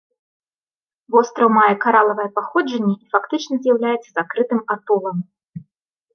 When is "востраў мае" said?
1.15-1.67